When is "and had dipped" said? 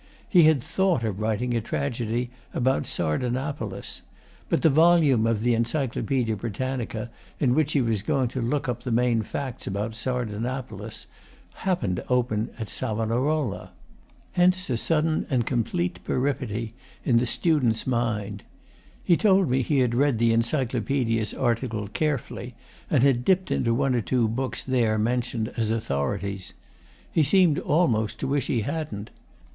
22.89-23.51